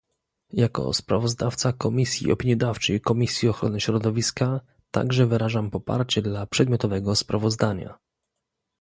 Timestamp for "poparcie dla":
5.71-6.45